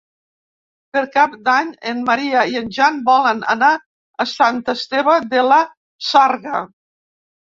[0.95, 3.69] Per Cap d'Any en Maria i en Jan volen anar
[4.25, 5.59] a Sant Esteve de la
[6.09, 6.63] Sarga.